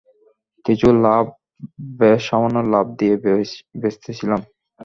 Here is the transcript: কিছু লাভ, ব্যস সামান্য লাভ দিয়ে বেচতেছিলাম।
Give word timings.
কিছু 0.65 0.87
লাভ, 1.05 1.25
ব্যস 1.99 2.21
সামান্য 2.27 2.57
লাভ 2.73 2.85
দিয়ে 2.99 3.15
বেচতেছিলাম। 3.81 4.41